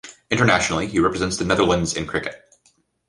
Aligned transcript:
Internationally, 0.31 0.87
he 0.87 0.97
represents 0.99 1.37
the 1.37 1.45
Netherlands 1.45 1.95
in 1.95 2.07
cricket. 2.07 2.33